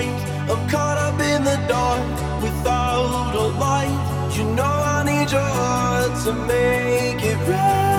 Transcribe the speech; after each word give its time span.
blind. 0.00 0.50
I'm 0.50 0.68
caught 0.68 0.98
up 0.98 1.20
in 1.20 1.44
the 1.44 1.56
dark 1.68 2.42
without 2.42 3.34
a 3.34 3.46
light. 3.58 4.36
You 4.36 4.44
know 4.54 4.62
I 4.62 5.02
need 5.04 5.30
your 5.30 5.40
heart 5.40 6.24
to 6.24 6.32
make 6.32 7.22
it 7.24 7.48
right. 7.48 7.89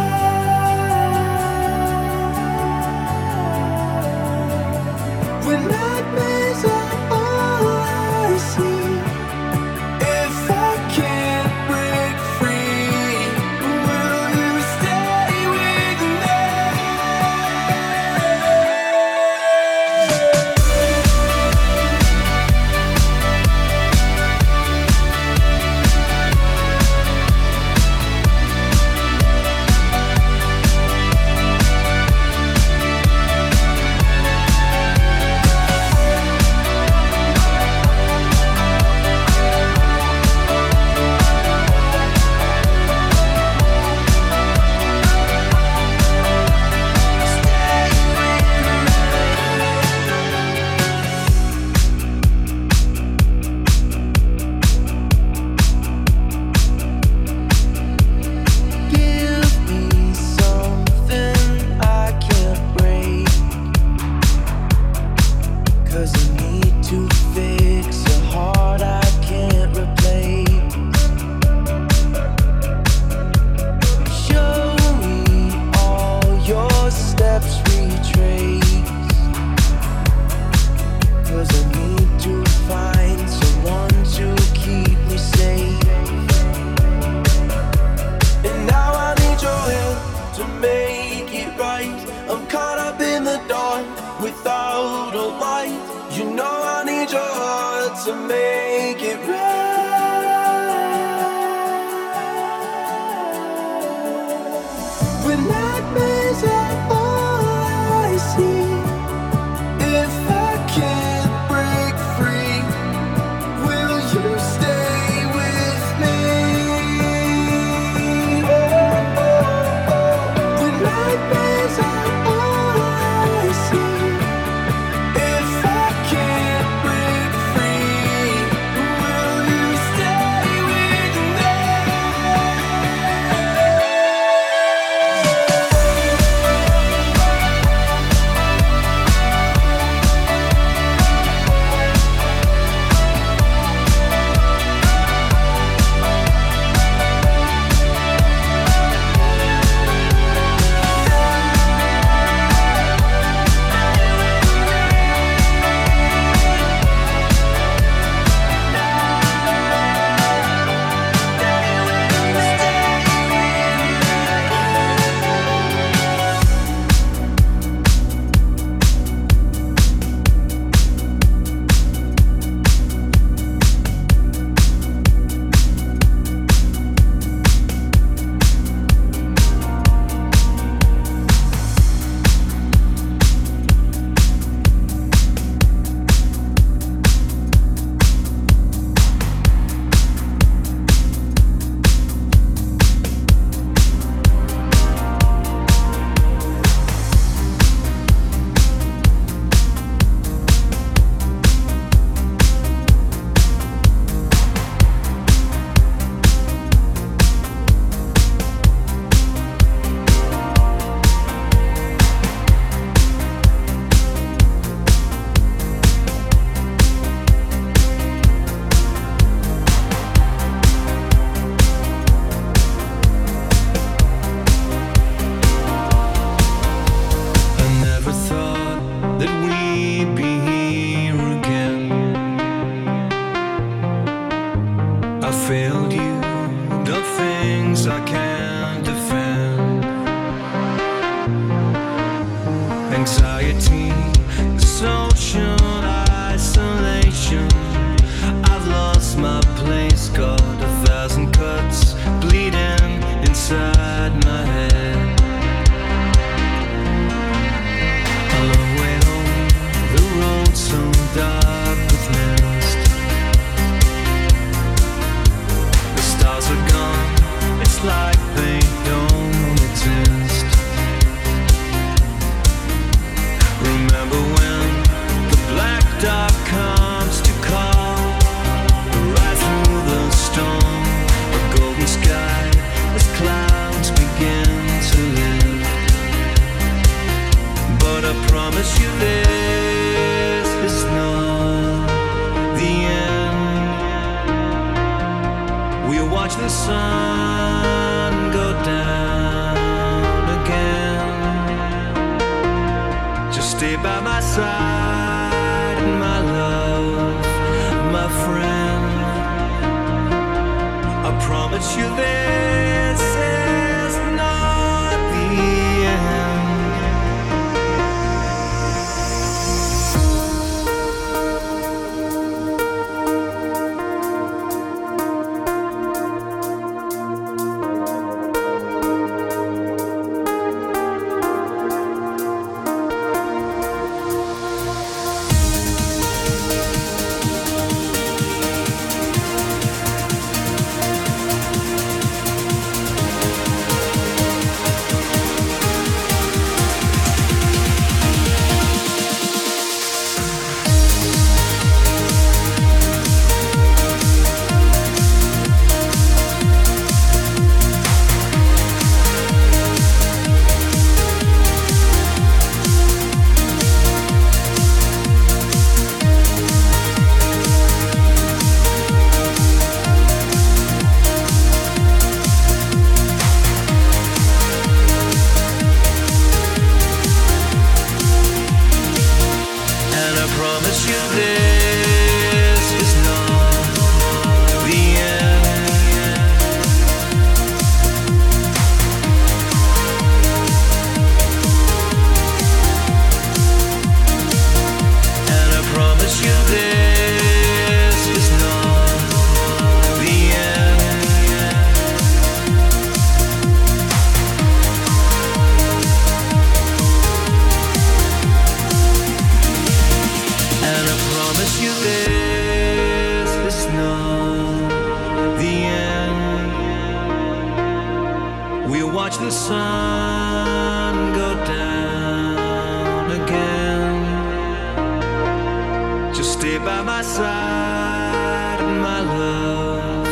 Just 426.22 426.38
stay 426.38 426.60
by 426.60 426.84
my 426.84 427.02
side, 427.02 428.60
my 428.60 429.02
love, 429.02 430.06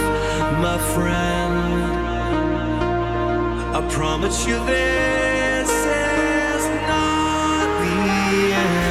my 0.60 0.80
friend. 0.96 1.56
I 3.76 3.88
promise 3.94 4.44
you 4.48 4.58
this 4.66 5.70
is 5.70 6.66
not 6.88 7.68
the 7.84 8.54
end. 8.56 8.89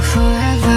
forever. 0.00 0.71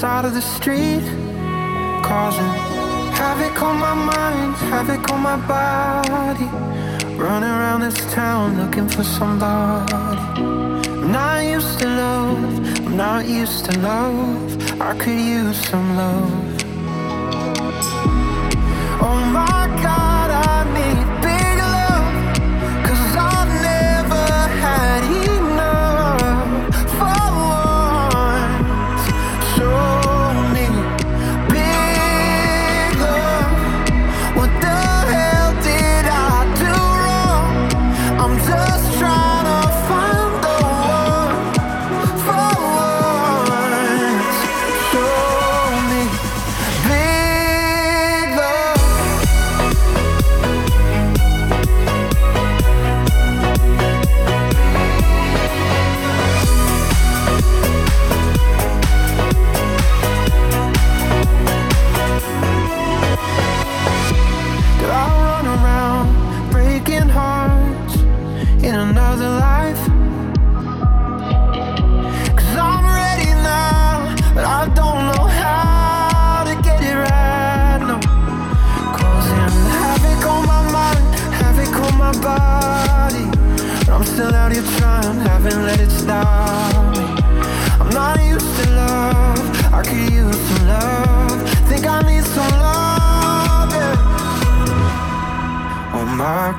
side 0.00 0.24
of 0.24 0.34
the 0.34 0.42
street, 0.42 1.04
causing 2.02 2.52
havoc 3.14 3.62
on 3.62 3.76
my 3.78 3.94
mind, 3.94 4.54
havoc 4.70 5.08
on 5.12 5.20
my 5.22 5.36
body. 5.46 6.48
Running 7.16 7.48
around 7.48 7.80
this 7.82 8.00
town 8.12 8.56
looking 8.60 8.88
for 8.88 9.04
somebody. 9.04 9.94
I'm 9.94 11.12
not 11.12 11.44
used 11.44 11.78
to 11.78 11.86
love, 11.86 12.86
I'm 12.86 12.96
not 12.96 13.26
used 13.28 13.66
to 13.66 13.78
love. 13.78 14.80
I 14.80 14.98
could 14.98 15.20
use 15.36 15.56
some 15.68 15.96
love. 15.96 16.53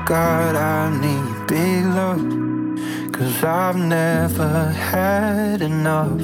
God, 0.06 0.54
I 0.54 0.88
need 1.00 1.46
big 1.48 1.84
love. 1.84 2.22
Cause 3.12 3.42
I've 3.42 3.74
never 3.74 4.70
had 4.70 5.60
enough 5.62 6.22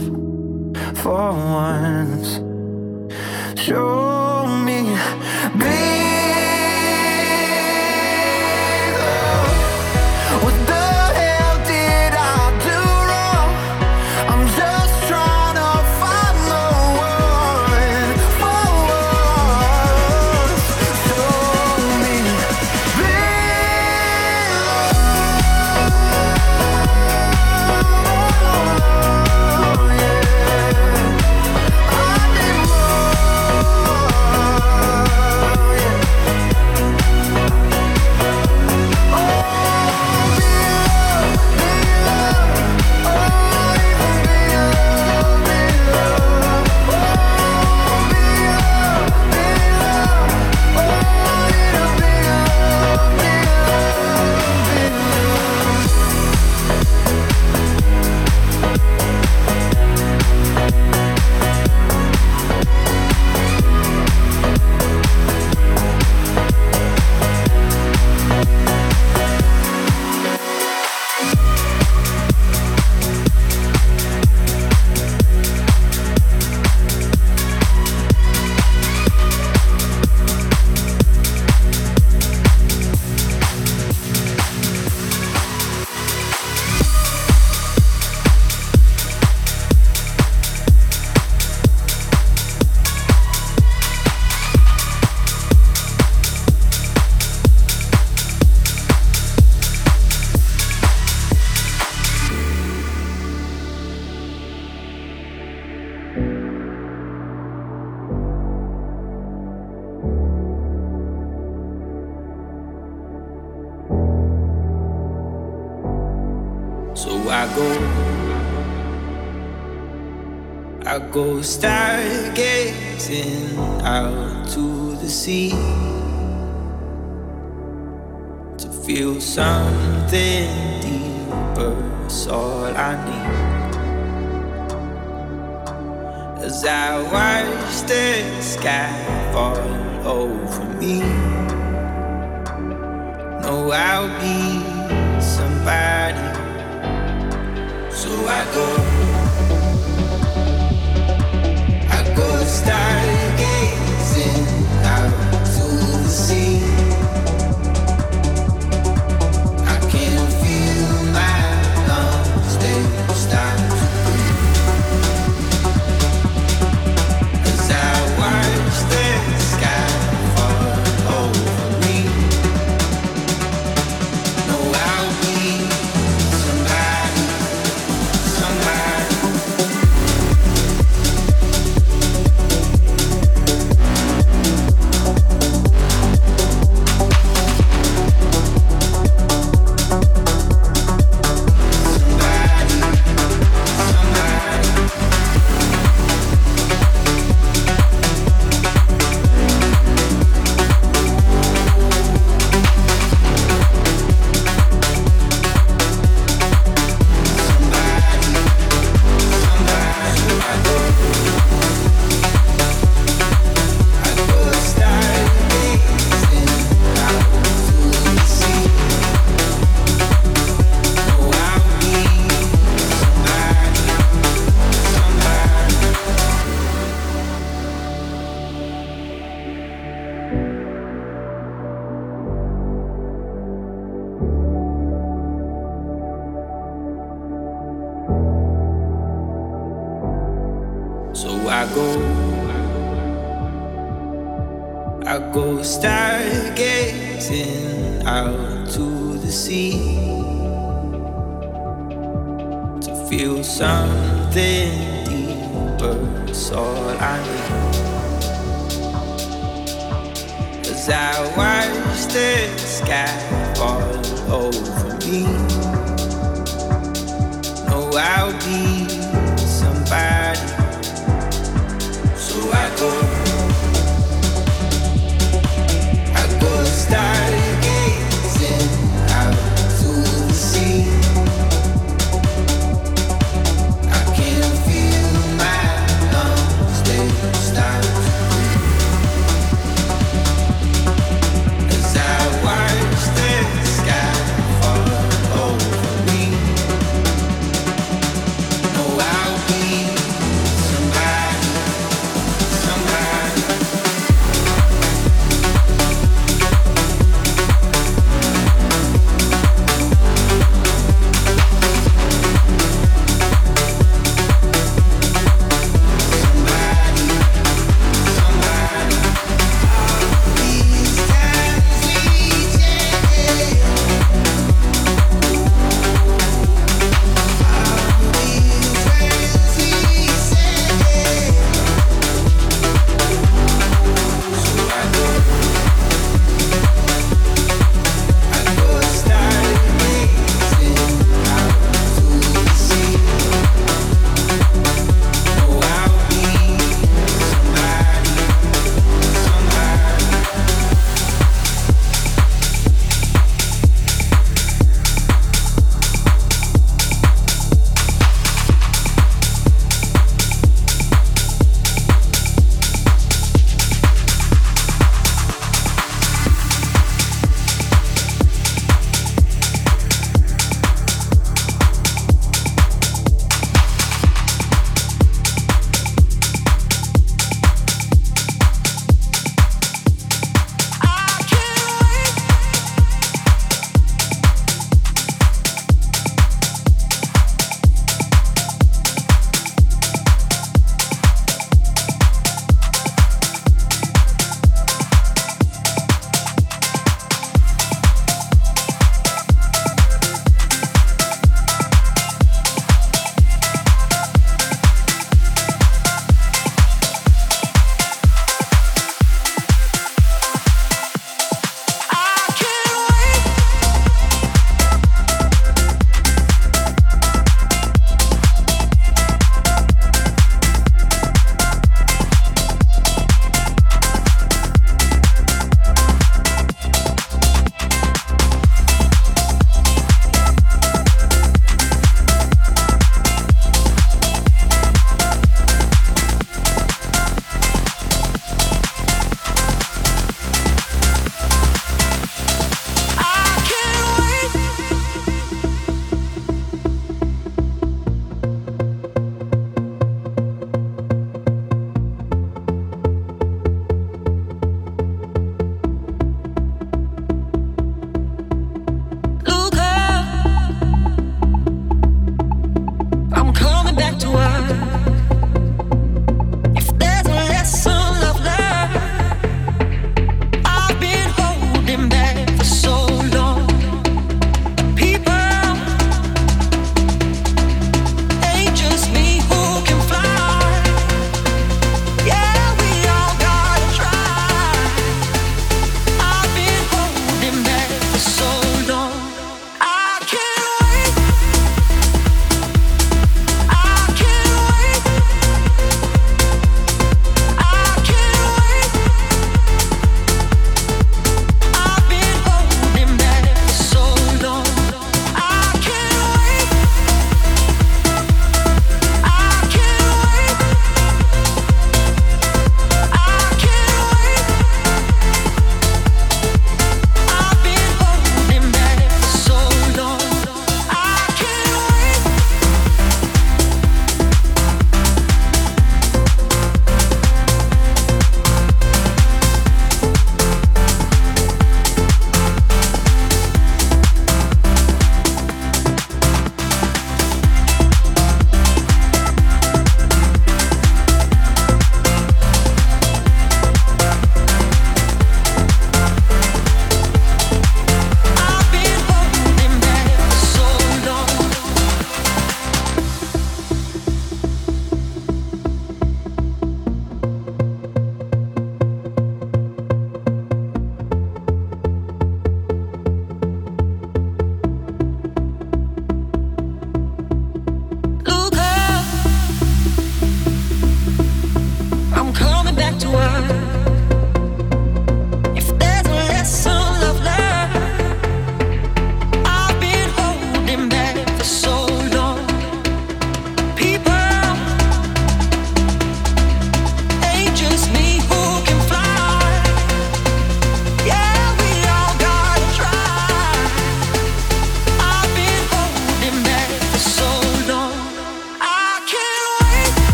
for 0.98 1.32
once. 1.32 2.38
Show 3.60 4.01